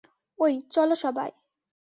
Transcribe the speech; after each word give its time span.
ওই, 0.39 0.53
চল 0.69 0.89
সবাই। 0.95 1.29